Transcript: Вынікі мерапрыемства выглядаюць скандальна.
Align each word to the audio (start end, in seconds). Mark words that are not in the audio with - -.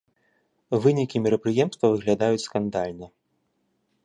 Вынікі 0.85 1.21
мерапрыемства 1.25 1.93
выглядаюць 1.93 2.43
скандальна. 2.49 3.07